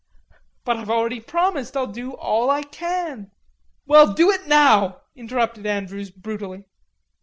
[0.63, 3.29] "But I've already promised I'll do all I can...."
[3.85, 6.63] "Well, do it now," interrupted Andrews brutally.